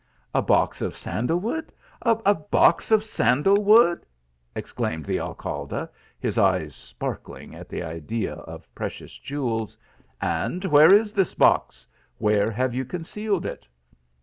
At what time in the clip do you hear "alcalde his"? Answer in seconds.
5.19-6.39